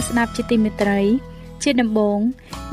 [0.00, 1.00] អស់លោកអ្នកស្ដាប់ជាទីមេត្រី
[1.62, 2.18] ជាដំបូង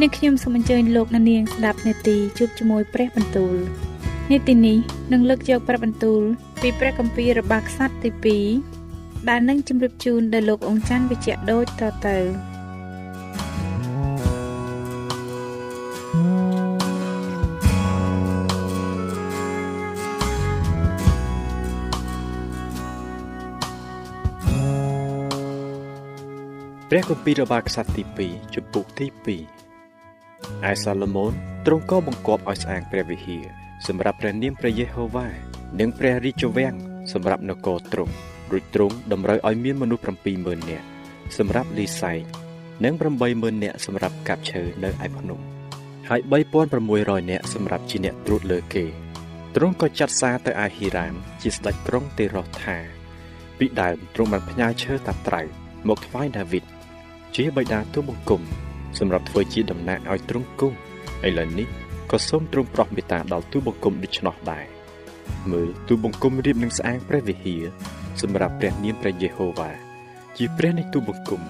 [0.02, 3.56] នាងខ្ញុំសូមអញ្ជើញលោកអ្នកនាងស្ដាប់នេតិជួបជាមួយព្រះបន្ទូល
[4.32, 4.78] នេតិនេះ
[5.12, 6.22] នឹងលើកយកព្រះបន្ទូល
[6.62, 8.38] ពីព្រះគម្ពីររបស់ខ្សត្រទី
[8.82, 12.18] 2ដែលនឹងជម្រាបជូនដល់លោកអង្ចាន់វិជ្ជៈដូចតទៅ
[26.92, 29.08] ព្រះគម្ពីររបស់ខ្សត្រទី2ជំពូកទី
[29.72, 31.34] 2ឯសាឡូមោន
[31.66, 33.46] ទ្រង់ក៏បង្គាប់ឲ្យស្អាងព្រះវិហារ
[33.88, 35.28] សម្រាប់ព្រះនាមព្រះយេហូវ៉ា
[35.80, 36.76] និងព្រះរាជវាំង
[37.14, 38.14] សម្រាប់នគរទ្រង់
[38.52, 40.04] រួចទ្រង់តម្រូវឲ្យមានមនុស្ស
[40.36, 40.86] 70000នាក់
[41.38, 42.22] សម្រាប់លីសែង
[42.84, 42.94] និង
[43.30, 45.40] 80000នាក់សម្រាប់កាប់ឈើនៅឯភ្នំ
[46.10, 46.22] ហើយ
[46.76, 48.86] 3600នាក់សម្រាប់ជាអ្នកត្រួតលើគេ
[49.56, 52.78] ទ្រង់ក៏ចាត់សារទៅឯហ៊ីរ៉ាមជាស្ដេចក្រុងទេរ៉ូថា
[53.58, 55.42] ពីដើមទ្រង់បានផ្ញើឈើតាត្រៅ
[55.88, 56.66] មកថ្វាយដាវីត
[57.36, 58.42] ជាបិតាទូបង្គំ
[59.00, 60.78] សម្រាប់ធ្វើជាតំណាងឲ្យទ្រង់គង់
[61.28, 61.68] ឥឡូវនេះ
[62.12, 64.66] ក៏សូមទ្រង់ប្រោះមេត្តាដល់ទូបង្គំដូច្នោះដែរ
[65.52, 67.64] មើលទូបង្គំរៀបនឹងស្អាងព្រះវិហារ
[68.22, 69.72] សម្រាប់ព្រះនាមព្រះយេហូវ៉ា
[70.38, 71.42] ជាព្រះនៃទូបង្គំ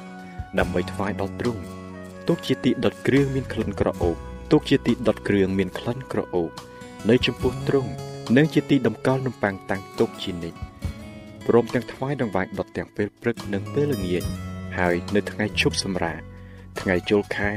[0.59, 1.61] ដើម្បីថ្វាយដល់ទ្រង់
[2.27, 4.17] ទុកជាទីដុតគ្រឿងមានក្លិនក្រអូប
[4.51, 6.49] ទុកជាទីដុតគ្រឿងមានក្លិនក្រអូប
[7.09, 7.91] នៅចំពោះទ្រង់
[8.37, 10.59] និងជាទីតម្កល់នំប៉័ងតាំងទុកជានិច្ច
[11.47, 14.23] ព្រមទាំងថ្វាយដង្វាយដុតទាំងពេលព្រឹកនិងពេលល្ងាច
[14.77, 16.19] ហើយនៅថ្ងៃឈប់សម្រាក
[16.79, 17.51] ថ្ងៃចូលខែ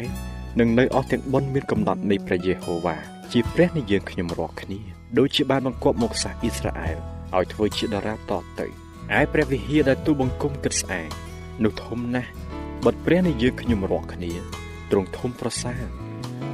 [0.60, 2.96] និងនៅអស់ទាំងបុណ្យមានកំណត់នៃព្រះយេហូវ៉ា
[3.32, 4.80] ជាព្រះនៃយើងខ្ញុំរាល់គ្នា
[5.18, 6.96] ដូចជាបានបង្គាប់មកសាសអ៊ីស្រាអែល
[7.36, 8.66] ឲ្យធ្វើជាតារាតទៅ
[9.18, 11.08] ឯព្រះវិហារដែលទូបង្គំគិតស្អាង
[11.64, 12.30] នោះធំណាស់
[12.84, 14.32] បិទព្រះនៃយើងខ្ញុំរាល់គ្នា
[14.90, 15.82] ទ្រង់ធំប្រសើរ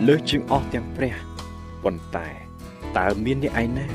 [0.06, 1.14] លើសជាងអស់ទាំងព្រះ
[1.84, 2.28] ប៉ុន្តែ
[2.98, 3.86] តើមានអ្នកឯណា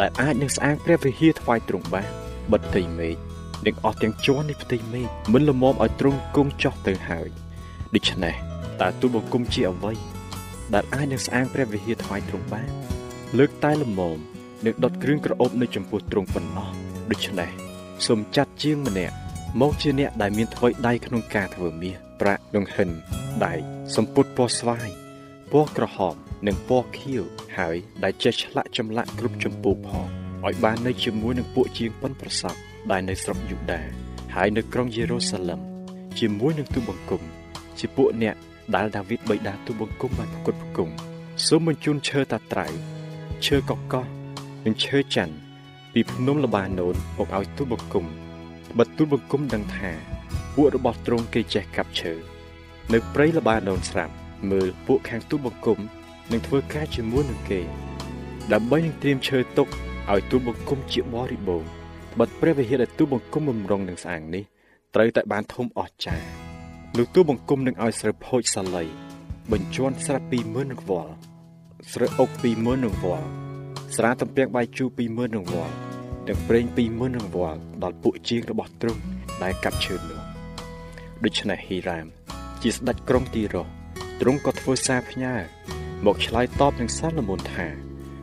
[0.00, 2.10] ដែលអាចនឹងស្អាងព្រះវិហារថ្វាយទ្រង់បាន
[2.52, 3.16] បិទផ្ទៃមេឃ
[3.66, 7.28] និងអស់ទាំងជាន់នៃផ្ទៃមេឃមិនលមមឲ្យទ្រង់គង់ចោះទៅហើយ
[7.94, 8.34] ដូច្នេះ
[8.80, 9.92] តើទូបង្គំជាអ្វី
[10.74, 12.70] ដែលអាចនឹងស្អាងព្រះវិហារថ្វាយទ្រង់បាន
[13.38, 14.18] លើកតែលមម
[14.64, 16.68] និងដុតគ្រឿងក្រអូបនៅចំពោះទ្រង់ប៉ុណ្ណោះ
[17.10, 17.50] ដូច្នេះ
[18.06, 19.14] សូមចាត់ជាងម្នាក់
[19.60, 22.88] មកជាអ្នកដែលមានធ្វើដៃក្នុងការធ្វើមាសប្រាក់ដង្ហិន
[23.44, 23.60] ដែក
[23.96, 24.88] សម្ពុតពណ៌ស្វាយ
[25.52, 26.14] ពណ៌ក្រហម
[26.46, 27.22] និងពណ៌ខៀវ
[27.56, 30.06] ហើយដែលចេះឆ្លាក់ចម្លាក់គ្រប់ចម្ពោះផង
[30.46, 32.56] ឲ្យបាននៅជាមួយនឹងពួកជាងប៉ុនប្រសព
[32.90, 33.80] ដែលនៅស្រុកយូដា
[34.34, 35.60] ហើយនៅក្រុងយេរូសាឡឹម
[36.18, 37.22] ជាមួយនឹងទូបង្គំ
[37.78, 38.36] ជាពួកអ្នក
[38.74, 40.88] ដែលដាវីតបិតាទូបង្គំបានប្រគត់ប្រគំ
[41.46, 42.66] សូមបញ្ជូនឈើតាត្រៅ
[43.46, 44.04] ឈើកកោះ
[44.64, 45.34] និងឈើច័ន្ទ
[45.92, 48.04] ពីភ្នំលបាណូនមកឲ្យទូបង្គំ
[48.78, 49.90] បើទូបង្គំដឹងថា
[50.54, 52.12] ពួករបស់ទ្រង់គេចេះកាប់ឈើ
[52.92, 54.14] នៅព្រៃលបាណូនស្រាប់
[54.50, 55.78] មើលពួកខាងទូបង្គំ
[56.30, 57.60] នឹងធ្វើការជាមួយនឹងគេ
[58.52, 59.68] ដើម្បីនឹងត្រៀមឈើទុក
[60.10, 61.70] ឲ្យទូបង្គំជាបរិបូរណ៍
[62.18, 64.44] បិទព្រះវិហារដែលទូបង្គំបំរុងនឹងស្អាងនេះ
[64.94, 66.26] ត្រូវតែបានធំអស្ចារ្យ
[66.98, 68.84] នោះទូបង្គំនឹងឲ្យស្រូវផូចសាលី
[69.52, 71.12] បញ្ជាន់ស្រាប់20000នឹងវល់
[71.92, 73.26] ស្រូវអុក20000នឹងវល់
[73.96, 75.74] ស្រាតំពាំងបាយជូរ20000នឹងវល់
[76.28, 79.00] និងប្រេង20000នឹងវល់ដល់ពួកជាងរបស់ទ្រង់
[79.42, 80.20] ដែលកាប់ឈើនោះ
[81.24, 82.06] ដូច្នេះហ៊ីរ៉ាម
[82.62, 83.62] ជាស្ដេចក្រុងទីរ៉ូ
[84.20, 85.34] ទ្រង់ក៏ធ្វើសារផ្ញើ
[86.06, 87.66] មកឆ្លើយតបនឹងសាឡូមោនថា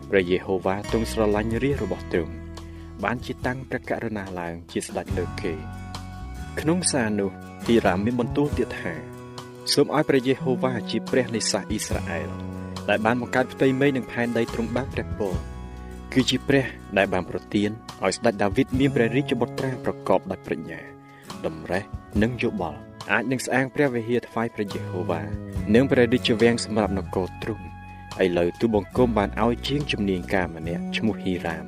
[0.09, 2.33] ព្រះយេហូវ៉ាទ្រង់ស្រឡាញ់រាជរបស់ទ្រង់
[3.03, 5.53] បានជាតាំងព្រះករុណាឡើងជាស្ដេចលើគេ
[6.59, 7.31] ក្នុងសារនោះ
[7.67, 8.93] ទីរ៉ាមមានបន្ទូលទៀតថា
[9.73, 12.29] សូមឲ្យព្រះយេហូវ៉ាជាព្រះនៃសាសអ៊ីស្រាអែល
[12.89, 15.33] ដែលបានបង្កើតផ្ទៃមេឃនិងផែនដីទ្រង់បានព្រះពរ
[16.13, 16.65] គឺជាព្រះ
[16.97, 17.69] ដែលបានប្រទាន
[18.03, 20.79] ឲ្យស្ដេចដាវីតមានព្រះរាជបុត្រាប្រកបដោយប្រាជ្ញា
[21.45, 21.83] តម្រេះ
[22.21, 22.79] និងយោបល់
[23.11, 25.21] អាចនឹងស្អាងព្រះវិហារថ្វាយព្រះយេហូវ៉ា
[25.75, 27.65] និងព្រះរាជវាំងសម្រាប់នគរទ្រង់
[28.23, 31.65] ឥឡូវទូបង្គំបានឲ្យជាងជំនាញការម្នាក់ឈ្មោះហ៊ីរ៉ាម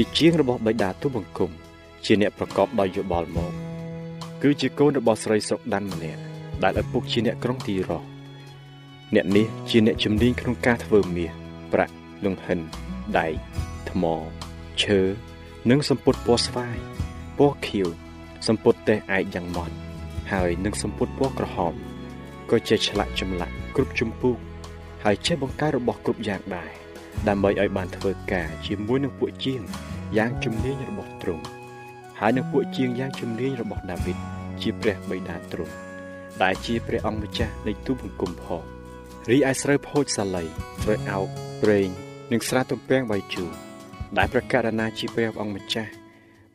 [0.00, 1.50] ជាជាងរបស់បិតាទូបង្គំ
[2.04, 3.52] ជាអ្នកប្រកបដោយយោបល់មក
[4.42, 6.20] គឺជាកូនរបស់ស្រីស្រុកដានម្នាក់
[6.62, 8.00] ដែលឪពុកជាអ្នកក្រុងទីរ៉ូ
[9.14, 11.30] អ្នកនេះជាអ្នកជំនាញក្នុងការធ្វើមាស
[11.72, 12.58] ប្រាក់លង្ហិន
[13.18, 13.32] ដែក
[13.90, 14.04] ថ្ម
[14.82, 15.00] ឈើ
[15.70, 16.76] និងសម្ពុតពណ៌ស្វាយ
[17.38, 17.88] ពណ៌ខៀវ
[18.46, 19.76] សម្ពុតតេះឯកយ៉ាងម៉ត់
[20.32, 21.74] ហើយនឹងសម្ពុតពណ៌ក្រហម
[22.50, 24.38] ក៏ចេះឆ្លាក់ចម្លាក់គ្រប់ជំពូក
[25.04, 26.87] ហើយចេះបង្កើតរបស់គ្រប់យ៉ាងដែរ
[27.28, 29.60] ដើម្បីឲ្យបានធ្វើការជាមួយនឹងពួកជាង
[30.16, 31.44] យ៉ាងជំនាញរបស់ទ្រង់
[32.20, 34.16] ហើយនឹងពួកជាងយ៉ាងជំនាញរបស់ដាវីត
[34.60, 35.74] ជាព្រះបិតាទ្រង់
[36.42, 38.62] ដែលជាព្រះអង្គម្ចាស់នៃទូបង្គំផង
[39.30, 40.44] រីឯស្រូវផូចសាលី
[40.82, 41.26] ស្រូវអោក
[41.62, 41.88] ប្រេង
[42.32, 43.50] និងស្រាទំពាំងបាយជូរ
[44.18, 45.90] ដែលប្រកាសណាជាព្រះអង្គម្ចាស់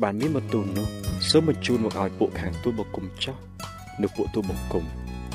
[0.03, 0.87] បានមានបន្ទូលនោះ
[1.29, 3.37] សូមបញ្ជូនមកឲ្យពួកខាងទូលបង្គំចោះ
[4.01, 4.83] នៅពួកទូលបង្គំ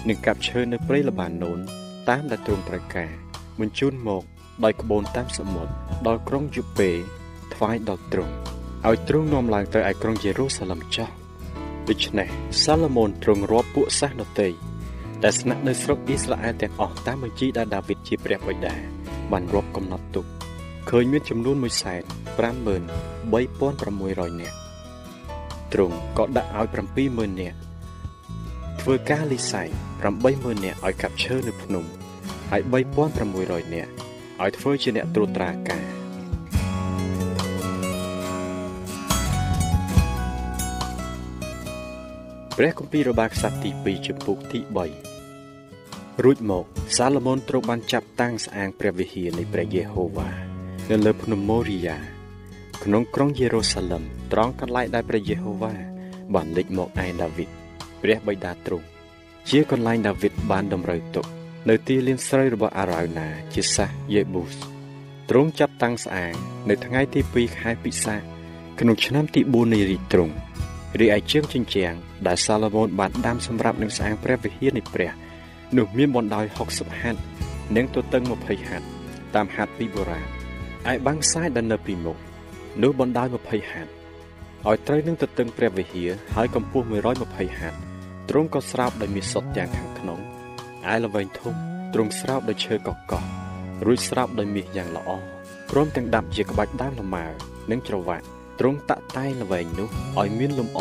[0.09, 1.59] នឹងកាប់ឈើនៅព្រៃលបាណូន
[2.09, 3.11] តាមដែលទ្រង់ត្រូវការ
[3.61, 4.25] បញ្ជូនមក
[4.65, 5.73] ដោយក្បូនតាមសមុទ្រ
[6.07, 6.91] ដល់ក្រុងយូពេ
[7.55, 8.33] ថ្វាយដល់ទ្រង់
[8.89, 11.09] ឲ្យទ្រង់នាំឡើងទៅឯក្រុងយេរូសាឡឹមចោះ
[11.89, 12.29] ដូច្នេះ
[12.65, 14.49] សាឡូមោនទ្រង់រាប់ពួកសាសដតី
[15.23, 18.75] ដែលស្នាក់នៅស្រុកអ៊ីស្រាអែលទាំងអស់តាមបញ្ជីដែលដាវីតជាព្រះបិតា
[19.33, 20.25] បានរាប់កំណត់ទុក
[20.91, 24.57] ឃើញមានចំនួន153,600នាក់
[25.73, 26.67] ទ្រង់ក៏ដាក់ឲ្យ
[26.99, 27.59] 70000នាក់
[28.81, 29.69] ធ្វើការលិស័យ
[30.17, 31.85] 80000នាក់ឲ្យកាប់ឈើនៅភ្នំ
[32.51, 32.63] ហើយ
[33.19, 33.93] 3600នាក់
[34.43, 35.85] ឲ្យធ្វើជាអ្នកត្រួតត្រាការ
[42.57, 44.61] ព្រះគម្ពីររបស់ក្សត្រទី2ចំពុកទី
[45.43, 46.65] 3រួចមក
[46.97, 50.29] សាឡូមោនទ្រង់បានចាប់តាំងស្អាងព្រះវិហារនៃព្រះយេហូវ៉ា
[50.91, 51.99] នៅលើភ្នំម៉ូរីយ៉ា
[52.85, 54.03] ក្នុងក្រុងយេរូសាឡឹម
[54.33, 55.73] ត្រង់កន្លែងដែលព្រះយេហូវ៉ា
[56.35, 57.49] បានលេចមកឯដាវីត
[58.03, 58.87] ព្រះបិតាទ្រង់
[59.51, 61.27] ជាកន្លែងដាវីតបានតម្រូវទុក
[61.69, 64.57] នៅទីលានស្រូវរបស់អារ៉ៅណា ជាសាសយេប៊ូស
[65.31, 66.33] ទ្រង់ចាប់តាំងស្អាង
[66.69, 68.21] នៅថ្ងៃទី2ខែពិសាខ
[68.81, 70.35] ក្នុងឆ្នាំទី4នៃរាជទ្រង់
[71.01, 71.95] រីឯជើងជញ្ជាំង
[72.27, 75.13] ដែលសាឡូមោនបានដាំសម្រាប់នឹងស្អាងព្រះវិហារនៃព្រះ
[75.77, 76.45] នោះមានបណ្ដោយ
[76.75, 77.21] 60ហត្ថ
[77.77, 78.87] និងទទឹង20ហត្ថ
[79.35, 80.27] តាមហត្ថពីបុរាណ
[80.93, 82.17] ឯបាំងខ្សែដែលនៅពីមុខ
[82.83, 83.91] នោះបណ្ដោយ20ហត្ថ
[84.67, 86.87] ឲ្យត្រូវនឹងទទឹងព្រះវិហារហើយកម្ពស់
[87.23, 87.77] 120ហត្ថ
[88.29, 90.21] ទ្រង់ក៏ស្រោបដោយមាសសុទ្ធទាំងខាងក្នុង
[90.93, 91.55] ឯល្វែងធំ
[91.95, 93.23] ទ្រង់ស្រោបដោយឈើកកោះ
[93.87, 95.09] រួចស្រោបដោយមាសយ៉ាងល្អ
[95.71, 97.27] ព្រមទាំងដាប់ជាក្បាច់ដើមលម៉ើ
[97.71, 98.25] និងច្រវាក់
[98.59, 99.89] ទ្រង់តាក់តែងល្វែងនោះ
[100.21, 100.81] ឲ្យមានលំអ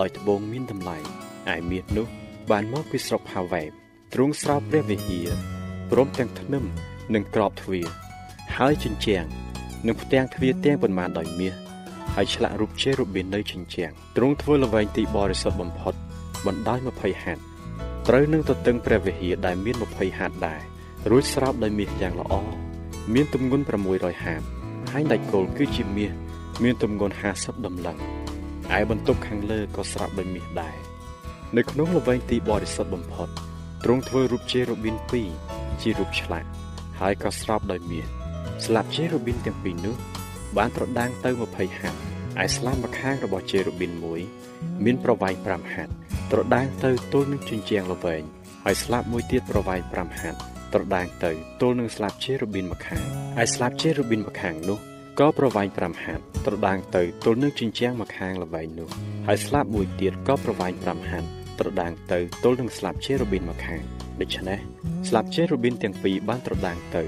[0.00, 0.98] ដោយត្បូងមានតម្លៃ
[1.54, 2.06] ឯមាសនោះ
[2.50, 3.70] បានមកពីស្រុកហាវ៉ែប
[4.12, 5.28] ទ្រង់ស្រោបព្រះវិហារ
[5.90, 6.64] ព្រមទាំងធ្នឹម
[7.14, 7.86] និងក្របទ្វារ
[8.56, 9.24] ហើយជញ្ជាំង
[9.86, 11.54] និងផ្ទាំងទ្វារទាំងប៉ុន្មានដោយមាស
[12.14, 15.94] ហើយឆ្លាក់រូបជេរូប៊ីននៅជញ្ជាំងទ្រង់ធ្វើល្វែងទីបរិសុទ្ធបំផុត
[16.46, 17.51] បណ្ដោយ20ហត្ថ
[18.08, 20.60] ត្រូវនឹងទទឹងព្រះវិហារដែលមាន20ហត្ថដែរ
[21.10, 22.34] រួចស្រោបដោយមាសយ៉ាងល្អ
[23.14, 24.44] មានទម្ងន់600ហត្ថ
[24.92, 26.12] ហើយដាច់គោលគឺជាមាស
[26.62, 27.98] មានទម្ងន់50តម្លឹង
[28.78, 30.76] ឯបន្ទប់ខាងលើក៏ស្រោបដោយមាសដែរ
[31.56, 33.28] នៅក្នុងល្វែងទីបរិសុទ្ធបំផុត
[33.84, 34.96] ទ្រង់ធ្វើរូបជេរូប៊ីន
[35.40, 36.48] 2ជារូបឆ្លាក់
[37.00, 38.06] ហើយក៏ស្រោបដោយមាស
[38.64, 39.96] ស្លាបជេរូប៊ីនទាំងពីរនោះ
[40.56, 44.20] បានត្រដាងទៅ20ហត្ថឯស្លាបម្ខាងរបស់ជេរូប៊ីនមួយ
[44.84, 46.01] មានប្រវែង5ហត្ថ
[46.32, 48.22] ត្រដាងទៅទល់នឹងជញ្ជាំងល្វែង
[48.64, 50.38] ហើយស្លាបមួយទៀតប្រវែង5ហត្ថ
[50.74, 53.02] ត្រដាងទៅទល់នឹងស្លាបជេរូប៊ីនម្ខាង
[53.36, 54.78] ហើយស្លាបជេរូប៊ីនម្ខាងនោះ
[55.20, 58.88] ក៏ប្រវែង5ហត្ថត្រដាងទៅទល់នឹងជញ្ជាំងម្ខាងល្វែងនោះ
[59.26, 63.80] ហើយស្លាបមួយទៀតក៏ប្រវែង5ហត្ថត្រដាងទៅទល់នឹងស្លាបជេរូប៊ីនម្ខាង
[64.20, 64.58] ដូច្នេះ
[65.08, 67.04] ស្លាបជេរូប៊ីនទាំងពីរបានត្រដាងទៅ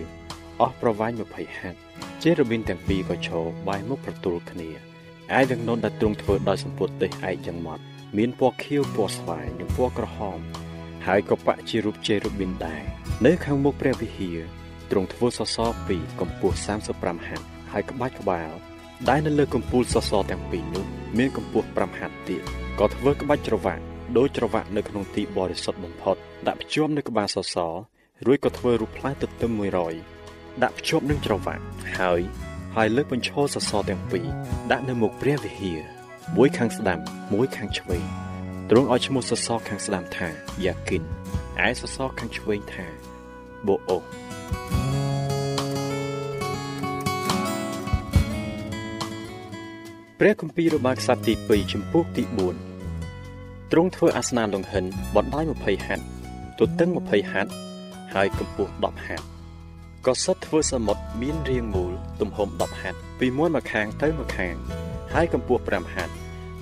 [0.60, 1.78] អស់ប្រវែង20ហត្ថ
[2.22, 4.70] ជេរូប៊ីនទាំងពីរក៏ឈរបែរមុខប្រទល់គ្នា
[5.38, 7.84] ឯទាំងនោះដែលទ្រង់ធ្វើដោយសម្ពុតទេសឯកយ៉ាងម៉ត់
[8.18, 10.38] មានពណ៌ខៀវពណ៌ស្វាយនិងពណ៌ក្រហម
[11.06, 12.82] ហើយក៏បាក់ជារូបជេរូប៊ីនដែរ
[13.26, 14.38] នៅខាងមុខព្រះវិហារ
[14.90, 16.56] ទ្រង់ធ្វើសសរពីរកម្ពស់
[16.92, 18.50] 35ហត្ថហើយក្បាច់ក្បាល
[19.08, 20.86] ដែលនៅលើកំពូលសសរទាំងពីរនោះ
[21.18, 22.42] មានកម្ពស់5ហត្ថទៀត
[22.80, 23.82] ក៏ធ្វើក្បាច់ច្រវាក់
[24.16, 26.16] ដូចច្រវាក់នៅក្នុងទីបរិសុទ្ធបំផុត
[26.46, 27.72] ដាក់ភ្ជាប់នៅក្បាលសសរ
[28.26, 29.50] រួចក៏ធ្វើរូបផ្លែទទឹម
[30.06, 31.62] 100ដាក់ភ្ជាប់នឹងច្រវាក់
[31.98, 32.20] ហើយ
[32.76, 34.26] ហើយលើកបញ្ឈរសសរទាំងពីរ
[34.70, 35.93] ដាក់នៅមុខព្រះវិហារ
[36.36, 36.98] មួយខាងស្ដាំ
[37.32, 38.04] មួយខាងឆ្វេង
[38.70, 40.28] ទ្រង់ឲ្យឈ្មោះសសរខាងស្ដាំថា
[40.64, 41.02] យ៉ាគិន
[41.66, 42.86] ឯសសរខាងឆ្វេងថា
[43.66, 43.98] បូអូ
[50.18, 52.24] ព្រះគម្ពីររបស់ក្សត្រទី2ចំពោះទី
[52.98, 54.84] 4ទ្រង់ធ្វើអាសនៈលង្ហិន
[55.16, 57.50] បណ្ដោយ20ហត្ថទទឹង20ហត្ថ
[58.14, 59.24] ហើយកម្ពស់10ហត្ថ
[60.06, 64.56] ក៏សិតធ្វើសមុទ្រមានរាងមូលទំហំ10ហត្ថពីមួយម្ខាងទៅម្ខាង
[65.12, 66.12] ហើយកម្ពស់5ហត្ថ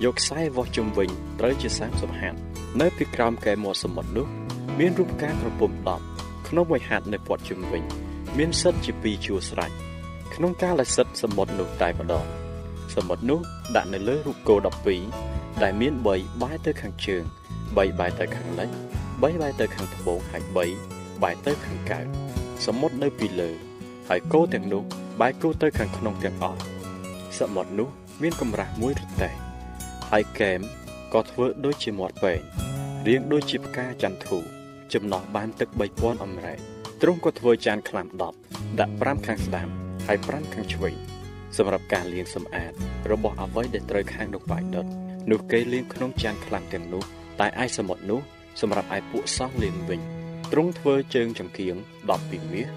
[0.04, 2.38] យកខ្សែវាស់ជុំវិញត្រូវជា30ហត្ថ
[2.80, 4.26] នៅពីក្រោមកែមាត់សមុទ្រនោះ
[4.78, 5.70] មានរូបផ្កាក្រពុំ
[6.11, 7.82] 10ក្នុងមួយហត្ថនៅព័ទ្ធជុំវិញ
[8.38, 9.70] មានសិតជាពីរជួរស្រេច
[10.34, 12.26] ក្នុងការលសិតសមុទ្រនោះតែម្ដង
[12.94, 13.40] សមុទ្រនោះ
[13.76, 14.54] ដាក់នៅលើរូបគោ
[15.08, 16.06] 12ដែលមាន3
[16.42, 17.22] បែរទៅខាងជើង
[17.54, 18.68] 3បែរទៅខាងលិច
[19.00, 20.42] 3បែរទៅខាងត្បូងហើយ
[20.82, 22.06] 3បែរទៅខាងកើត
[22.66, 23.50] សមុទ្រនៅពីលើ
[24.08, 24.82] ហើយគោទាំងនោះ
[25.20, 26.61] បែរគោទៅខាងក្នុងទាំងអស់
[27.38, 27.88] សមុទ្រនោះ
[28.23, 29.33] មានកម្រាស់មួយរទេះ
[30.11, 30.61] ហើយកែម
[31.14, 32.40] ក៏ធ្វើដូចជាមាត់ពេង
[33.07, 34.38] រាងដូចជាផ្កាចន្ទធូ
[34.92, 36.59] ចំណោះបានទឹក3000អម្រែក
[37.02, 38.07] ទ្រង់ក៏ធ្វើចានខ្លាំ
[38.42, 39.69] 10ដាក់5ខាងស្ដាំ
[40.07, 40.97] ហើយ5ខាងឆ្វេង
[41.57, 42.73] សម្រាប់ការលាងសម្អាត
[43.11, 44.87] របស់អ្វីដែលត្រូវខាងនោះបាយដុត
[45.31, 47.02] នោះគេលាងក្នុងចានខ្លាំទាំងនោះ
[47.40, 48.21] តែឯសមុទ្រនោះ
[48.61, 50.00] សម្រាប់ឯពួកសង្ឃលាងវិញ
[50.52, 51.75] ទ្រង់ធ្វើជើងចង្គៀង
[52.14, 52.69] 12មាស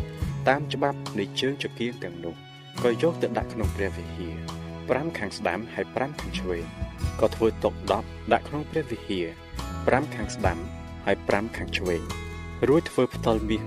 [0.48, 2.36] តាមច្បាប់នៃជើងចង្គៀងទាំងនោះ
[2.84, 6.66] ក៏យកទៅដាក់ក្នុងព្រះវិហារ 5ខាងស្ដាំហើយ5ខាងឆ្វេង
[7.20, 7.70] ក៏ធ្វើតុ
[8.02, 9.26] 10ដាក់ក្នុងព្រះវិហារ
[9.70, 10.58] 5ខាងស្ដាំ
[11.06, 12.02] ហើយ5ខាងឆ្វេង
[12.68, 13.62] រួចធ្វើផ្ដិលមាស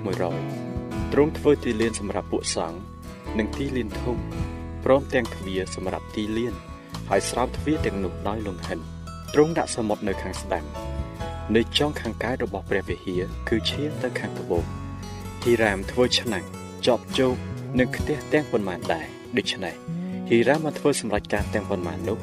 [0.54, 2.78] 100ទ្រង់ធ្វើទីលានសម្រាប់ពួកសង្ឃ
[3.38, 4.16] និងទីលានធំ
[4.84, 6.54] ព្រមទាំងទ្វារសម្រាប់ទីលាន
[7.08, 8.78] ហើយស្រោបទ្វារទាំងនោះដោយលង្ហិន
[9.34, 10.64] ទ្រង់ដាក់សមុទ្រនៅខាងស្ដាំ
[11.56, 14.64] នៅចុងខាងកើតរបស់ព្រះវិហារគឺឈានទៅខាងត្បូង
[15.42, 16.44] ហ៊ីរ៉ាមធ្វើឆ្នាំង
[16.86, 17.36] ចប់ជោគ
[17.78, 19.06] និងខ្ទះទាំងប៉ុន្មានដែរ
[19.36, 19.74] ដូច្នេះ
[20.30, 22.18] ហ៊ីរ៉ាមបានធ្វើសម្រេចការទាំងប៉ុន្មាននោះ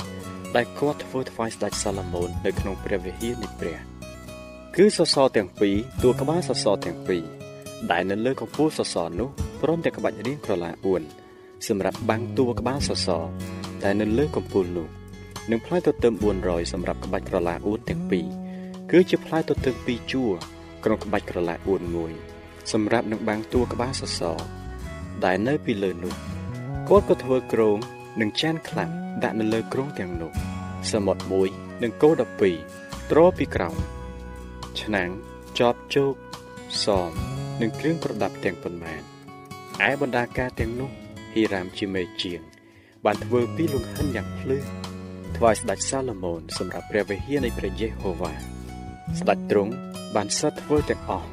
[0.55, 3.77] ដែលគាត់ធ្វើថ្វាយស្ដេចសាឡូមោននៅក្នុងព្រះវិហារនៃព្រះ
[4.75, 7.23] គឺសសរទាំងពីរតួក្បាលសសរទាំងពីរ
[7.91, 9.29] ដែលនៅលើកំពូលសសរនោះ
[9.61, 10.71] ព្រមទាំងក្បាច់រាងក្រឡា
[11.19, 13.23] 4សម្រាប់បាំងតួក្បាលសសរ
[13.83, 14.87] ដែលនៅលើកំពូលនោះ
[15.51, 18.25] និងផ្លែទទឹម400សម្រាប់ក្បាច់ក្រឡា4ទាំងពីរ
[18.91, 20.31] គឺជាផ្លែទទឹម2ជួរ
[20.83, 22.11] ក្នុងក្បាច់ក្រឡា4មួយ
[22.71, 24.39] សម្រាប់នឹងបាំងតួក្បាលសសរ
[25.25, 26.13] ដែលនៅពីលើនោះ
[26.89, 27.79] គាត់ក៏ធ្វើក្រង
[28.19, 28.91] និងចានខ្លាំង
[29.23, 30.31] ដាក់នៅលើក្រងទាំងនោះ
[30.91, 31.49] សមុទ្រមួយ
[31.83, 32.09] និងគោ
[32.59, 33.75] 12ត្រពីក្រោម
[34.81, 35.09] ឆ្នាំង
[35.59, 36.13] ចបជោគ
[36.83, 37.11] សម
[37.61, 39.01] និងគ្រឿងប្រដាប់ទាំងប៉ុន្មាន
[39.89, 40.89] ឯបណ្ដាការទាំងនោះ
[41.33, 42.41] ហ៊ីរ៉ាមជាមេជាង
[43.05, 44.57] បានធ្វើពីលង្ហិនយ៉ាងភ្លឺ
[45.35, 48.33] ថ្វាយស្ដេចសាឡូមោនសម្រាប់ព្រះវិហារនៃព្រះយេហូវ៉ា
[49.19, 49.73] ស្ដេចទ្រង់
[50.15, 51.29] បានសិតធ្វើទាំងអស់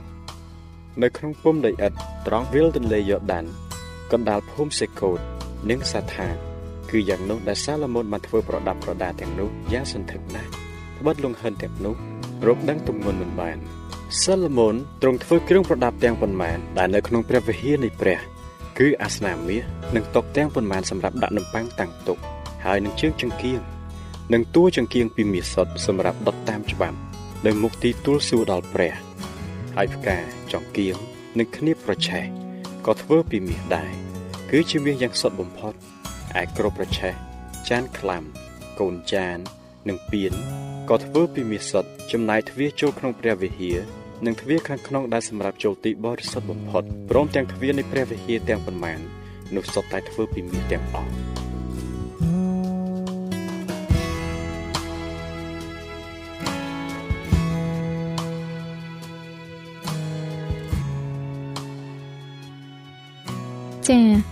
[1.02, 1.96] នៅក្នុងពុំដីឥដ្ឋ
[2.26, 3.44] ត្រង់វិលទន្លេយ៉ូដាន
[4.12, 5.18] កណ្ដាលភូមិសេកូត
[5.70, 6.51] និងសាថា
[6.92, 10.50] គឺយ៉ាងនោះដែលសាឡូមោនបានធ្វើប្រដាប់ប្រដាទាំងនោះយ៉ាងសន្ធឹកណាស់
[10.99, 11.94] ត្បិតលង្ហិនទាំងនោះ
[12.46, 13.58] រកដឹងទម្ងន់មិនបាន
[14.22, 18.18] សាឡូមោនទ្រង់ធ្វើគ្រឿងប្រដាប់ទាំងប៉ុន្មានដែលនៅក្នុងព្រះវិហារនៃព្រះ
[18.78, 19.62] គឺអាសនៈមាស
[19.94, 22.18] និងតុទាំងប៉ុន្មានសម្រាប់ដាក់នំប៉័ងតាំងទុក
[22.64, 23.61] ហើយនឹងជើងចង្គៀង
[24.32, 26.99] និងតួចង្គៀងពីមាសសុទ្ធសម្រាប់ដុតតាមច្បាប់
[27.46, 28.94] នៅមុខទីទួលសួរដល់ព្រះ
[29.76, 30.18] ហើយផ្កា
[30.52, 30.96] ចង្គៀង
[31.38, 32.25] និងគ្នាប្រឆេះ
[32.87, 33.92] ក៏ធ្វើពីមាសដែរ
[34.50, 35.75] គឺជាមាសយ៉ាងសុទ្ធបំផុត
[36.40, 37.14] ឯក្របប្រឆេះ
[37.68, 38.22] ចានខ្លាំ
[38.80, 39.38] កូនចាន
[39.88, 40.32] និងពៀន
[40.90, 43.78] ក៏ធ្វើពីមាសសុទ្ធចំណែកទ្វារចូលក្នុងព្រះវិហារ
[44.26, 49.00] និងទ្វារខាងក្នុងដែលសម្រាប់ចូលទីបរិសុទ្ធបំផុតព្រមទាំងទ្វារនៃព្រះវិហារទាំងប៉ុន្មាន
[49.54, 51.10] នោះសុទ្ធតែធ្វើពីមាសទាំងអស់
[63.88, 64.31] ចា៎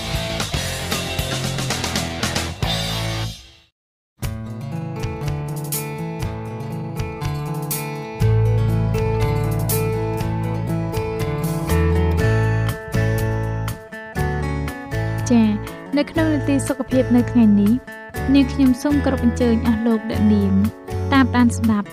[16.11, 17.71] ក្នុងនីតិសុខភាពនៅថ្ងៃនេះ
[18.35, 20.53] នាងខ្ញុំសូមគោរពអញ្ជើញអស់លោកអ្នកនាង
[21.13, 21.87] តាមដានស្ដាប់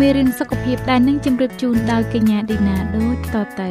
[0.00, 3.68] មេរៀនសុខភាពដែលនឹងជម្រាបជូនដោយកញ្ញាឌីណាដូចតទៅ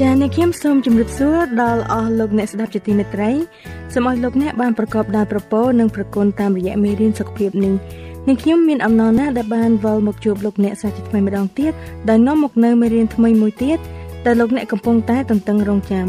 [0.00, 3.30] ចា៎អ្នកខ្ញុំសូមជម្រាបសួរដល់អស់លោកអ្នកស្ដាប់ជាទីមេត្រី
[3.92, 7.74] សូមឲ្យលោកអ្នកបានប្រកបដោយប្រពរនិងប្រគុណតាមរយៈមេរៀនសុខភាពនេះ
[8.28, 11.72] នាងខ្ញុំមានអំណរណាស់ដែលបានវិលមកជួបលោកអ្នកសាជាថ្មីម្ដងទៀត
[12.08, 13.78] ដែលនាំមកនៅមេរៀនថ្មីមួយទៀត
[14.26, 16.06] ដែលលោកអ្នកកំពុងតែទន្ទឹងរង់ចាំ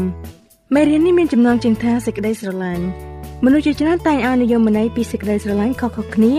[0.74, 2.84] មេរៀននេះមានចំណងជើងថាសេចក្តីស្រឡាញ់
[3.44, 6.34] មនុស្សជាច្រើនតែងឲ្យនិយមន័យពីសេចក្តីស្រឡាញ់ខុសៗគ្នា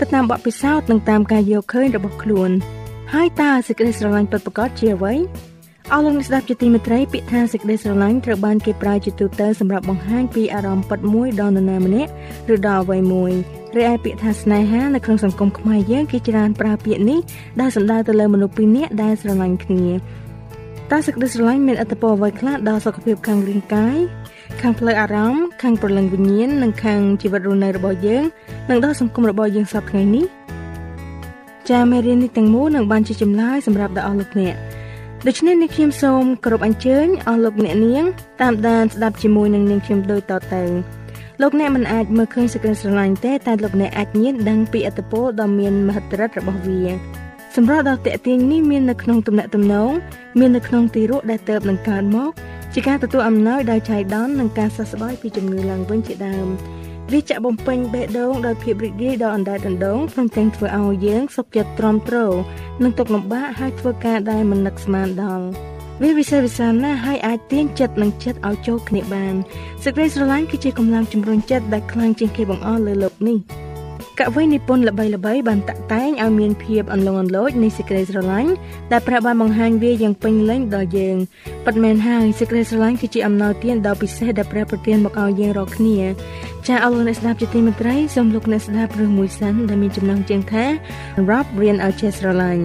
[0.00, 2.50] ទៅតាមបទពិសោធន៍និងតាមការយកឃើញរបស់ខ្លួន
[3.14, 5.14] ហើយតើសេចក្តីស្រឡាញ់ពិតប្រាកដជាអ្វី
[5.92, 12.10] អស់លោកអ្នកស្ដាប់ជាទីមេត្រីពាក្យថាសេចក្តីស្រឡាញ់ត្រូវបានគេប្រើជាទូទៅសម្រាប់បង្ហាញពីអារម្មណ៍ពិតមួយដល់នរណាម្នាក់
[12.54, 13.32] ឬដល់អ្វីមួយ
[13.76, 17.20] រីឯពាក្យថាស្នេហានៅក្នុងសង្គមខ្មែរយើងគេច្រើនប្រើពាក្យនេះ
[17.60, 19.86] ដែលសំដៅទៅលើមនុស្សពីរនាក់ដែលស្រឡាញ់គ្នា
[20.90, 23.98] តើសេចក្តីស្រឡាញ់មានអត្ថប្រយោជន៍អ្វីខ្លះដល់សុខភាពខាងរាងកាយ
[24.60, 28.24] ខាងផ្លូវអារម្មណ៍ខាងព្រលឹងវិញ្ញាណនិងខាងជីវិតរស់នៅរបស់យើង
[28.70, 30.26] និងដល់សង្គមរបស់យើងសប្តាហ៍ថ្ងៃនេះ
[31.70, 34.56] ចាមេរៀននេះទាំងមូលនឹងបានជាចម្លើយសម្រាប់ដល់អស់លោកអ្នក
[35.28, 38.04] ដូច្នេះនាងខ្ញុំសូមគោរពអញ្ជើញអស់លោកអ្នកនាង
[38.42, 40.62] តាមដានស្ដាប់ជាមួយនឹងនាងខ្ញុំដូចតទៅ
[41.42, 46.80] លោកអ្នកមិនអាចមើលឃើញសេចក្តីស្រឡាញ់ទេតែលោកអ្នកអាចញៀនដឹងពីអត្តពលដ៏មានមហិទ្ធិឫទ្ធិរបស់វា
[47.56, 49.90] សម្រាប់ដល់តេទៀងនេះមាននៅក្នុងទំនាក់ទំនង
[50.38, 52.30] មាននៅក្នុងទីរក់ដែលទៅនឹងកើតមក
[52.74, 56.48] ជាការទទួលអំណោយដោយចៃដន្យនិងការសះស្បើយពីជំងឺឡើងវិញជាដើម
[57.12, 62.16] វាចាក់បំពេញបេះដូងដោយភាពរីករាយដល់អណ្ដែតអណ្ដូងព្រមទាំងធ្វើឲ្យយើងសុខចិត្តទ្រាំទ្រ
[62.82, 65.46] និងទុកលំបាកហើយធ្វើការដែលមិននឹកស្មានដល់
[66.02, 69.34] វាវិសេសវិសាលណាស់ហើយអាចទាញចិត្តនិងចិត្តឲ្យចូលគ្នាបាន
[69.84, 73.38] សេចក្តីស្រឡាញ់គឺជាកម្លាំងជំរុញចិត្តដែលខ្លាំងជាងគេបង្អស់លើលោកនេះ
[74.20, 78.50] កវីនិពន្ធល្បីៗបានតាក់តែងឲ្យមានភាពអន្លងអន្លោចនៃសេចក្តីស្រឡាញ់
[78.92, 81.16] ដែលព្រះបានបង្ហាញវាយ៉ាងពេញលេញដល់យើង
[81.64, 85.98] ពិតមែនហើយសេចក្តីស្រឡាញ់គឺជាអំណោយទានដ៏ពិសេសដែលព្រះប្រទានមកឲ្យយើងរាល់គ្នា
[86.66, 90.64] ចាអរលោកអ្នកស្ដាប់ជាទីមេត្រីសូមលោកអ្នកស្ដាប់រឿងមួយសិនដែលមានចំណងជើងថា
[91.28, 92.64] Rob រៀនឲ្យចេះស្រឡាញ់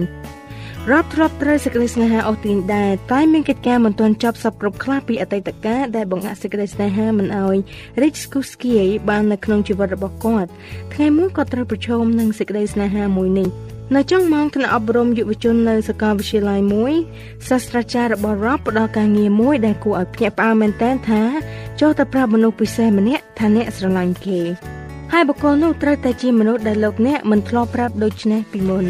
[0.88, 7.56] រាប់ទ្របត្រូវសេចក្តីស្នេហាអស់ទាញដែរតែមានកិច្ចការមិនទាន់ចប់សពគ្រប់ខ្លះពីអតីតកាលដែលបង្អាក់សេចក្តីស្នេហាមិនអោយ
[8.02, 8.72] Rich Skuski
[9.08, 10.50] បាននៅក្នុងជីវិតរបស់គាត់
[10.92, 13.48] ថ្ងៃមួយគាត់ត្រូវប្រឈមនឹងសេចក្តីស្នេហាមួយនេះ
[13.96, 16.92] នៅចុងម៉ោងថ្នាក់អប់រំយុវជននៅសាកលវិទ្យាល័យមួយ
[17.48, 21.22] សាស្ត្រាចារ្យរបស់ Rob ផ្ដល់ការងារមួយដែលគួរឲ្យភ្ញាក់ផ្អើលមែនទែនថា
[21.80, 24.40] ចូលទៅប្រាប់មនុស្សពិសេសម្នាក់ថាអ្នកស្រឡាញ់គេ
[25.12, 28.86] ហើយបុគ្គលនោះត្រូវតែជាមនុស្សដែលលោកអ្នកមិនធ្លាប់ប្រាប់ដូច្នេះពីមុន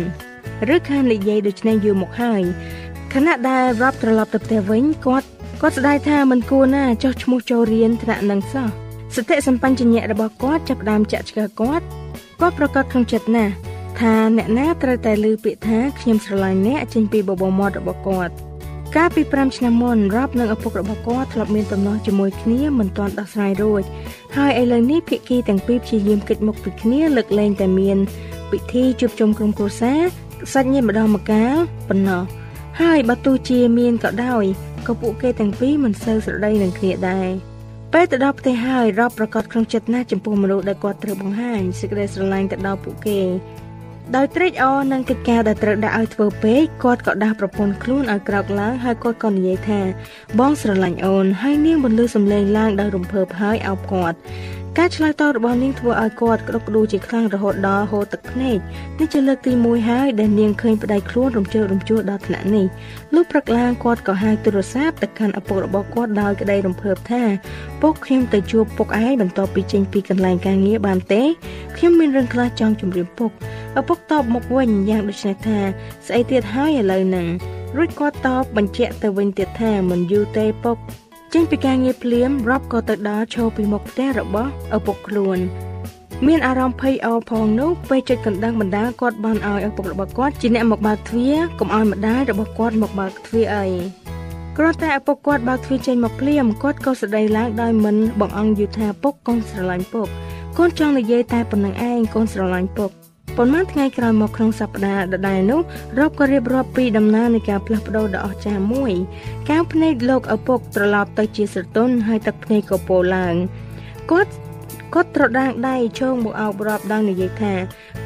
[0.75, 2.43] ឬខាននិយាយដូច្នេះយូរមកហើយ
[3.15, 5.27] ខណៈដែលរាប់ត្រឡប់ទៅផ្ទះវិញគាត់
[5.61, 8.69] គាត់ស្ដាយថាមិនគួរណាចោះឈ្មោះចូលរៀនថ្នាក់នឹងសោះ
[9.15, 11.85] សតិសម្បញ្ញៈរបស់គាត់ចាប់ផ្ដើមចាក់ឆ្កឹះគាត់
[12.41, 13.53] គាត់ប្រកាសក្នុងចិត្តណាស់
[14.01, 18.33] ថាអ្នកណាត្រូវតែលើពាក្យថាខ្ញុំស្រឡាញ់អ្នកចេញពីបបោមាត់របស់គាត់
[18.97, 23.83] កាលពី5ឆ្នាំមុនរាប់និងឪពុករបស់គាត់ធ្លាប់មានទំនាស់ជាមួយគ្នាមិនទាន់ដោះស្រាយរួច
[24.37, 27.99] ហើយឥឡូវនេះភាគីទាំងពីរព្យាយាមកិច្ចមុខពីគ្នាលើកលែងតែមាន
[28.51, 30.01] ពិធីជួបជុំក្រុមគ្រួសារ
[30.53, 31.55] សាច់ញាតិម្ដងម្កាល
[31.89, 32.23] ប៉ុណ្ណោះ
[32.81, 34.45] ហើយបើទោះជាមានក៏ដោយ
[34.87, 37.29] ក៏ពួកគេទាំងពីរមិនសូវស្រដីនឹងគ្នាដែរ
[37.93, 43.21] ពេលទៅដល់ផ្ទះហើយរាប់ប្រកាសក្នុងចិត្តណាស់ចំពោះមនុស្សដែលគាត់ត្រូវបង្ហាញសេចក្តីស្រឡាញ់ទៅដល់ពួកគេ
[44.17, 49.81] ដោយត្រេកអរនឹងកិច្ចការដែលត្រូវដាក់ឲ្យធ្វើពេកគាត់ក៏ដាស់ប្រពន្ធខ្លួនឲ្យក្រោកឡើងហើយគាត់ក៏និយាយថា
[50.39, 54.19] បងស្រឡាញ់អូនហើយនាងបន្លឺសំឡេងឡើងដោយរំភើបហើយអោបគាត់
[54.79, 58.59] ការឆ្លើយតបរបស់នាងធ្វើឲ្យគាត់ក្តុកក្តួលជាខ្លាំងរហូតដល់ហូរទឹកភ្នែក
[58.99, 62.67] នេះជាលើកទី1ហើយដែលនាងឃើញប្តីខ្លួនរំជើបរំជួលដល់ថ្នាក់នេះ
[63.15, 67.23] លុះព្រឹកឡើងគាត់ក៏ហៅទូរស័ព្ទទៅកាន់ឪពុករបស់គាត់ដោយក្តីរំភើបថា
[67.83, 71.23] ពុកខ្ញុំទៅជួបពុកឯងបន្ទាប់ពីចេញពីកន្លែងការងារបានទេ
[71.77, 73.31] ខ្ញុំមានរឿងខ្លះចង់ជម្រាបពុក
[73.81, 75.59] ឪពុកតបមកវិញយ៉ាងដូចនេះថា
[76.07, 77.27] ស្អីទៀតហើយឥឡូវហ្នឹង
[77.77, 80.79] រួចគាត់តបបញ្ជាក់ទៅវិញទៀតថាមិនយូរទេពុក
[81.35, 85.39] ចេញពីការងារភ្លាមរ៉បក៏ទៅដល់ឈរពីមុខផ្ទះរបស់ឪពុកខ្លួន
[86.27, 93.67] មានអារម្មណ៍ភ័យអរផងនោះពេលចិត្តកណ្ដឹងបណ្ដាគាត់បានឲ្យឪពុករបស់គាត់ជាអ្នកមកបើកទ្វារកុំឲ្យម្ដាយរបស់គាត់មកបើកទ្វារអី
[94.57, 100.09] គ្រាន់តែឪពុកគាត់បើកទ្វារចេញមកភ្លាមគាត់ក៏ស្ដីឡើងដោយមិនបងអង្គយូថាពុកកូនស្រឡាញ់ពុក
[100.59, 102.91] កូនចង់និយាយតែប៉ុណ្្នឹងឯងកូនស្រឡាញ់ពុក
[103.37, 105.61] ប៉ុន្មានថ្ងៃក្រោយមកក្នុងសប្តាហ៍ដដែលនោះ
[105.99, 108.93] រ៉បក៏រៀបរាប់ពីដំណើរនៃការផ្លាស់ប្ដូរដ៏អស្ចារ្យមួយ
[109.51, 113.35] កាវភ្នែកលោកឪពុកត្រឡប់ទៅជាស្រទន់ហើយទឹកភ្នែកក៏ពោឡើង
[114.11, 114.33] គាត់
[114.95, 117.55] គាត់ត្រដាងដៃជងមកអោបរាប់ដល់និយាយថា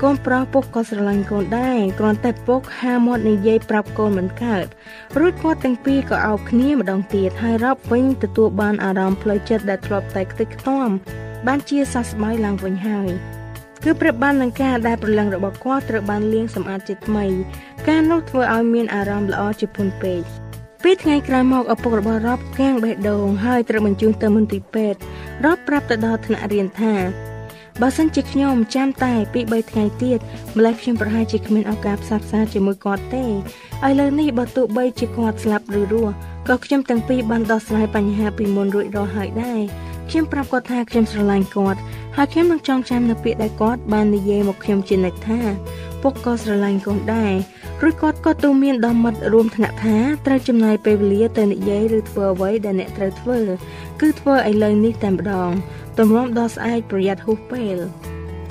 [0.03, 4.67] កូនប្រុសពុកក៏ស្រឡាញ់កូនដែរគ្រាន់តែពុកហាមាត់និយាយប្រាប់កូនមិនកើត
[5.19, 10.89] រួចគាត់ទាំងពីរក៏អោបគ្នាម្ដងទៀតហើយរាប់វិញទទួលបានអារម្មណ៍ផ្លូវចិត្តដែលធ្លាប់តែខ្ទេចខ្ទាំ
[11.47, 13.11] បានជាសះស្បើយឡើងវិញហើយ
[13.85, 17.27] គឺប្រៀបបាននឹងការដែលប្រលឹងរបស់គាត់ត្រូវបានលាងសម្អាតជាថ្មី
[17.89, 20.23] ការនោះធ្វើឲ្យមានអារម្មណ៍ល្អជាពន់ពេក
[20.85, 25.01] ពេលថ្ងៃក្រោយមកឪពុករបស់រ៉បកាំងបេះដូងហើយត្រូវបញ្ជូនទៅមន្ទីរពេទ្យ
[25.45, 26.95] រ៉បប្រាប់ទៅដល់ថ្នាក់រៀនថា
[27.81, 30.19] បើសិនជាខ្ញុំចាំតែពី3ថ្ងៃទៀត
[30.57, 33.29] ម្លេះខ្ញុំប្រហែលជាគ្មានឱកាសផ្សះផ្សាជាមួយគាត់ទេឥ
[34.01, 36.13] ឡូវនេះបើទោះបីជាគាត់ស្លាប់ឬរស់
[36.49, 39.61] ក៏ខ្ញុំទាំងពីរបានដោះស្រាយបញ្ហាពីមុនរួចរាល់ហើយដែរ
[40.11, 41.79] ខ្ញុំប្រាប់គាត់ថាខ្ញុំស្រឡាញ់គាត់
[42.17, 45.41] ហើយខ្ញុំនឹងចងចាំនៅពាក្យដែលគាត់បាននិយាយមកខ្ញុំជានិច្ចថា
[46.03, 47.33] ពុកក៏ស្រឡាញ់កូនដែរ
[47.83, 53.39] រួចគាត់ក៏ទូមានដល់មិត្តរួមថ្នាក់ថាត្រូវចំណាយពេលវេលាទៅនិយាយឬធ្វើអ្វីដែលអ្នកត្រូវធ្វើ
[54.01, 55.51] គឺធ្វើឥឡូវនេះតែម្ដង
[55.99, 57.77] ទម្រាំដល់ស្អែកប្រយ័ត្នហួសពេល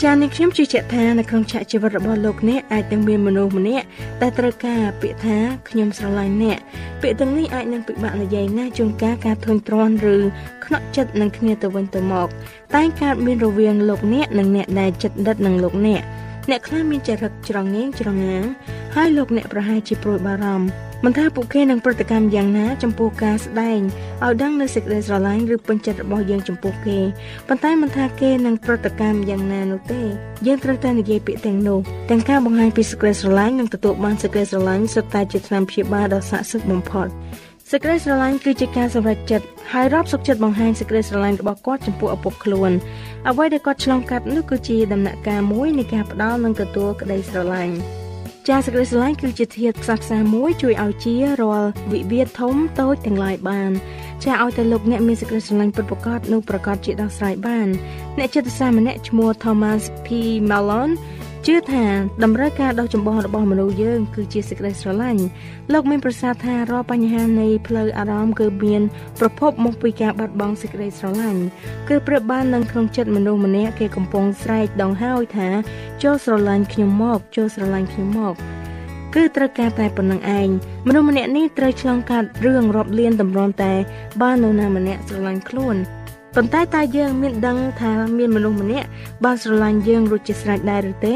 [0.04, 3.86] ចា៎នេះខ្ញុំជឿជាក់ថានៅក្នុងឆាកជីវិតរបស់លោកអ្នកអាចនឹងមានមនុស្សម្នាក់
[4.22, 5.38] ដែលត្រូវការពាក្យថា
[5.70, 6.58] ខ្ញុំស្រឡាញ់អ្នក
[7.02, 10.16] ពាក្យទាំងនេះអាចនឹងពិបាកនិយាយណាស់ជួនកាលការធុញទ្រាន់ឬ
[10.66, 12.28] ខ្នក់ចិត្តនឹងគ្នាទៅវិញទៅមក
[12.76, 16.02] តែកើតមានរវាងលោកអ្នកនិងអ្នកដែលចិត្តដិតនឹងលោកអ្នក
[16.50, 18.44] អ្នកខ្លះមានចរិតច្រងៀងច្រងាង
[18.96, 23.80] ហើយលោកអ្នកប្រហែលជាព្រួយបារម្ភ មិនថាពួកគេនឹងប្រតិកម្មយ៉ាងណាចំពោះការស្ដែង
[24.24, 27.00] ឲ្យដឹងនៅសេចក្តីស្រឡាញ់ឬពេញចិត្តរបស់យើងចំពោះគេ
[27.48, 30.02] ប៉ុន្តែមិនថាគេនឹងប្រតិកម្មយ៉ាងណានោះទេ
[30.48, 37.08] យើងត្រូវតែនិយាយពាក្យទាំងនោះទាំងការបង្ហាញពីសេចក្តីស្រឡាញ់និងទទួលបានសេចក្តីស្រឡាញ់សុទ្ធតែជាថ្នាំព្យាបាលដ៏ស័ក្តិសិទ្ធិបំផុត
[37.72, 42.72] សេចក្តីស្រឡាញ់គឺជាការសម្រេចចិត្តហើយរាប់សុខចិត្តបង្ហាញសេចក្តីស្រឡាញ់របស់គាត់ចំពោះឪពុកខ្លួន
[43.30, 48.03] អ្វីដែលគាត់ឆ្លងកាត់នោះគឺជាដំណាក់កាលមួយនៃការផ្ដល់និងទទួលក្តីស្រឡាញ់
[48.50, 53.72] ចាសសេចក្តីស្រឡាញ់គឺជាធាតុខ្សត់ខ្សាមួយជួយឲ្យជារាល់វិវាទធំតូចទាំងឡាយបាន
[54.24, 57.68] ចាឲ្យតែលោកអ្នកមានសេចក្តីស្រឡាញ់ពិតប្រាកដនោះប្រកាសជាដោះស្រាយបាន
[58.18, 60.08] អ្នកចិត្តសាស្ត្រម្នាក់ឈ្មោះ Thomas P
[60.50, 60.94] Malone
[61.48, 61.86] ជឿថា
[62.24, 65.24] តម្រូវការដ៏ចម្បងរបស់មនុស្សយើងគឺជាសេចក្តីស្រឡាញ់
[65.74, 68.82] លោកមានប្រសាសន៍ថារាល់បញ្ហានៃផ្លូវអារម្មណ៍គឺមាន
[69.20, 71.42] ប្រភពមកពីការបាត់បង់សេចក្តីស្រឡាញ់
[71.90, 75.50] គឺប្រៀបបាននឹងក្នុងចិត្តមនុស្សម្នាក់គេកំពុងស្រែកដងហើយថា
[76.04, 78.36] ចូលស្រឡាញ់ខ្ញុំមកចូលស្រឡាញ់ខ្ញុំមក
[79.16, 80.50] គឺត្រូវការតែប៉ុណ្្នឹងឯង
[80.88, 83.74] មនុស្សម្នាក់នេះត្រូវឆ្លងកាត់រឿងរាប់លានតម្រាំតែ
[84.22, 85.78] បាននរណាម្នាក់ស្រឡាញ់ខ្លួន
[86.36, 88.88] ប៉ុន្តែតើយើងមានដឹងថាមានមនុស្សម្នាក់
[89.24, 91.16] បានស្រឡាញ់យើងរួចជាស្រេចដែរឬទេ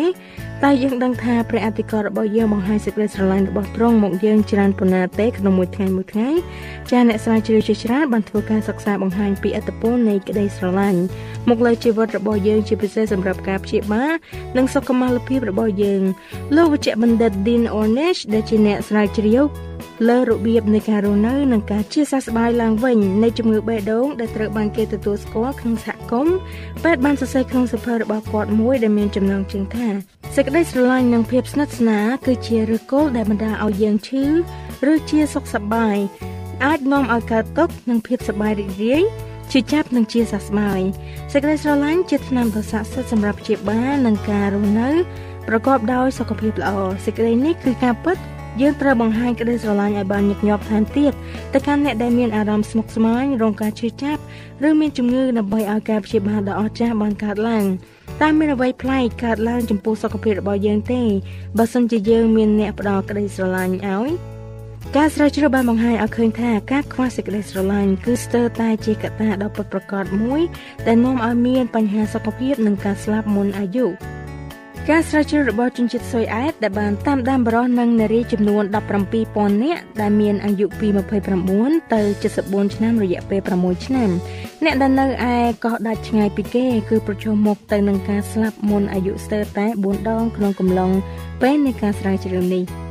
[0.64, 6.30] តែយើងដឹងថាព្រះអធិការរបស់យើងបង្ហាញសេចក្តីស្រឡាញ់របស់ទ្រង់មកយើងច្រើនប៉ុណ្ណាទេក្នុងមួយថ្ងៃមួយថ្ងៃ
[6.92, 11.00] ចាអ្នកស្រាវជ្រាវជាច្រើនបានធ្វើការសិក្សាបង្ហាញពីអត្តពលនៃក្តីស្រឡាញ់
[11.50, 14.12] មកលើជីវិតរបស់យើងជាពិសេសសម្រាប់ការព្យាបាល
[14.58, 16.02] និងសុខុមាលភាពរបស់យើង
[16.56, 19.44] លោកវិជ្ជបណ្ឌិត Dean Ornish ដែលជាអ្នកស្រាវជ្រាវ
[20.06, 26.38] លើរបៀបនៃការរស់នៅនិងការជាសះស្បើយឡើងវិញនៃជំងឺបេះដូងដែលត្រូវបានគេទទួលស្គាល់ក្នុងសហគមន៍
[26.84, 29.88] ពេទ្យបានសរសេរក្នុងសៀវភៅរបស់គាត់មួយដែលមានចំណងជើងថា
[30.36, 34.26] សេចក្តីស្រឡាញ់និងភាពស្និទ្ធស្នាលគឺជាឫសគល់ដែលបណ្ដាលឲ្យយើងឈឺ
[34.92, 35.98] ឬជាសុខសប្បាយ
[36.66, 39.04] អាចនាំឲ្យកើតទុក្ខនិងភាពសប្បាយរីករាយ
[39.52, 40.82] ជាចាប់និងជាសះស្បើយ
[41.32, 44.90] សេចក្តីស្រឡាញ់ជាថ្នាំដ៏ស័ក្តិសិទ្ធិសម្រាប់ព្យាបាលនិងការរស់នៅ
[45.48, 46.72] ប្រកបដោយសុខភាពល្អ
[47.06, 48.18] សេចក្តីនេះគឺការពិត
[48.62, 51.14] យើងត្រូវបង្ហាញក្តីស្រឡាញ់ឲ្យបានញឹកញាប់ថែមទៀត
[51.54, 54.22] ទៅកាន់អ្នកដែលមានអារម្មណ៍ស្មុគស្មាញរងការឈឺចាប់
[54.68, 57.66] ឬមានជំងឺដើម្បីឲ្យការព្យាបាលដ៏អស្ចារ្យបានកើតឡើង
[58.22, 61.02] តាមមានអ្វីប្លែកកើតឡើងចំពោះសុខភាពរបស់យើងទេ
[61.58, 64.10] បើសិនជាយើងមានអ្នកផ្ដល់ក្តីស្រឡាញ់ឲ្យ
[64.98, 70.42] ការស្រាវជ្រាវបានបង្ហាញឲ្យឃើញថាការខ្វះសេចក្តីស្រឡាញ់គឺស្ទើរតែជាកត្តាដ៏ពិតប្រាកដមួយ
[70.88, 73.86] ដែលនាំឲ្យមានបញ្ហាសុខភាពនិងការស្លាប់មុនអាយុ
[74.92, 78.64] ការស្រាវជ្រាវរបស់ជនជាតិស៊ុយអែតដែលបានតាមដានបរិសនិងនារីចំនួន
[79.14, 80.88] 17,000នាក់ដែលមានអាយុពី
[81.40, 82.02] 29ទៅ
[82.38, 84.10] 74ឆ្នាំរយៈពេល6ឆ្នាំ
[84.64, 90.92] អ្នកដែលនៅឯកោះដាច់ឆ្ងាយពីគេ គឺប្រឈមមុខទៅនឹងការស្លាប់មុនអាយុស្ទើរតែ4ដងក្នុងកំឡុង
[91.42, 92.66] ពេលនៃការស្រាវជ្រាវនេះ។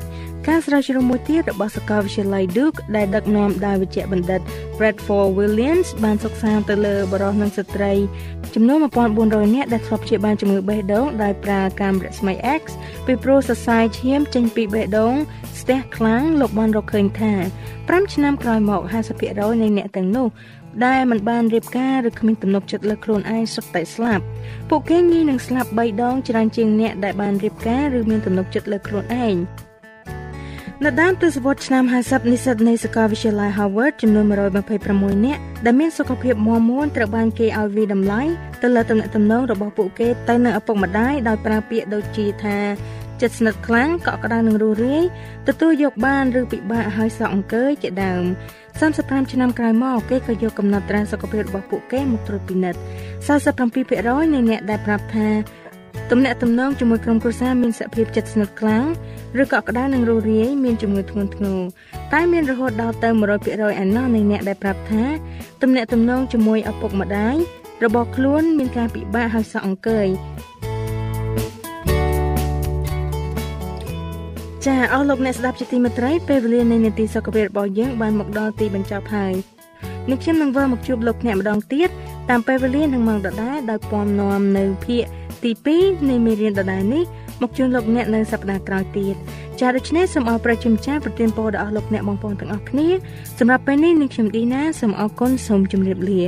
[0.48, 4.40] ការស្រាវជ្រាវមួយទៀតរបស់សាកលវិទ្យាល័យ Duke ដែលដឹកនាំដោយវិជ្ជបណ្ឌិត
[4.78, 7.92] Bradford Williams បានសិក្សាទៅលើបុរសនិងស្ត្រី
[8.54, 8.78] ចំនួន
[9.16, 12.62] 1400នាក់ដែលធ្លាប់ព្យាបាលជំងឺបេះដូងដោយប្រើកាំរស្មី X
[13.06, 15.14] ពីព្រោះសរសៃឈាមចេញពីបេះដូង
[15.60, 17.32] ស្ទះខ្លាំងលោកបានរកឃើញថា
[17.74, 18.80] 5ឆ្នាំក្រោយមក
[19.22, 20.28] 50%នៃអ្នកទាំងនោះ
[20.86, 24.24] ដែលមិនបានរៀបការឬគ្មានទំនុកចិត្តលើខ្លួនឯងសុទ្ធតែស្លាប់
[24.70, 29.36] ពួកគេងាយនឹងស្លាប់3ដងច្រើនជាងអ្នកដែលបានរៀបការឬមានទំនុកចិត្តលើខ្លួនឯង
[30.84, 34.24] នៅដើមទសវត្សរ៍ឆ្នាំ50និស្សិតនៃសាកលវិទ្យាល័យ Harvard ចំនួន
[34.74, 38.22] 126នាក់ដែលមានសុខភាពមាំមួនត្រូវបានគេឲ្យវិតម្លៃ
[38.62, 42.58] ទៅលើទំនាក់ទំនងរបស់ពួកគេទៅនឹងឪពុកម្ដាយដោយប្រើពាក្យដូចជាថា
[43.20, 45.04] ចិត្តស្និទ្ធខ្លាំងកក់ក្ដៅនឹងរស់រាយ
[45.48, 48.24] ទទួលយកបានឬពិបាកឲ្យសក់អង្គើជាដើម
[48.76, 52.80] 35ឆ្នាំក្រោយមកគេក៏យកកំណត់ត្រាសុខភាពរបស់ពួកគេមកត្រួតពិនិត្យ
[53.56, 55.28] 47%នៃអ្នកដែលប្រាប់ថា
[56.10, 58.84] ទំនាក់ទំនងជាមួយក្រុមគ្រួសារមានសភាពចិត្តស្និទ្ធខ្លាំង
[59.42, 61.58] ឬកក់ក្ដៅនិងរស់រាយមានជំងឺធ្ងន់ធ្ងរ
[62.12, 63.08] តែមានរហូតដល់ទៅ
[63.44, 65.04] 100%ឯណោះនៃអ្នកដែលប្រាប់ថា
[65.62, 67.36] ទំនាក់ទំនងជាមួយឪពុកម្ដាយ
[67.84, 70.08] របស់ខ្លួនមានការពិបាកហើយសក់អង្គើយ
[74.66, 79.34] ចាអស់លោកអ្នកស្ដាប់ជាទីមេត្រីពេលវេលានៃនីតិសុខភាពរបស់យើងបានមកដល់ទីបញ្ចប់ហើយ
[80.10, 81.90] នេះខ្ញុំនឹងវិលមកជួបលោកអ្នកម្ដងទៀត
[82.30, 85.04] តាមពេលវេលានឹងម៉ោងដដែលដោយពំនាំនៅភាគ
[85.46, 87.04] ទី2នៃមេរៀនដដែលនេះ
[87.42, 89.14] មកជូនលោកអ្នកនៅសប្តាហ៍ក្រោយទៀត
[89.60, 92.88] ចាដូច្នេះសូមអរប្រជាម្ចាស់ប្រទានពរដល់អស់លោកអ្នកបងប្អូនទាំងអស់គ្នា
[93.38, 96.22] សម្រាប់ពេលនេះនាងខ្ញុំឌីណាសូមអរគុណសូមជម្រាបលា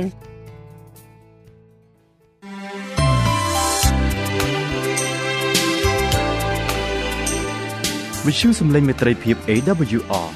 [8.25, 10.29] វិទ្យុសំឡេងមេត្រីភាព AWR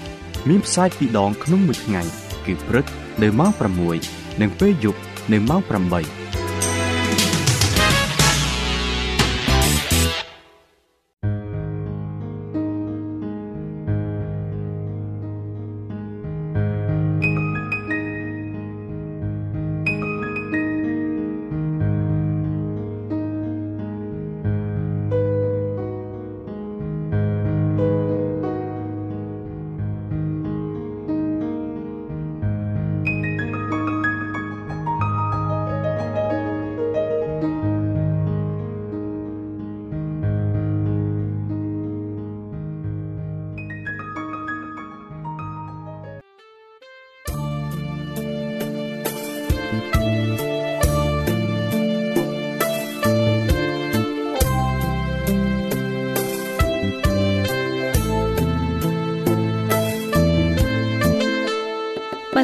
[0.50, 2.02] មានផ្សាយពីរដងក្នុងមួយថ្ងៃ
[2.46, 2.86] គឺព្រឹក
[3.22, 3.52] នៅម៉ោង
[3.98, 5.00] 6និងពេលយប់
[5.32, 6.23] នៅម៉ោង8